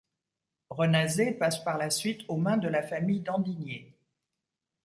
[0.71, 3.95] Renazé passe par la suite aux mains de la famille d'Andigné.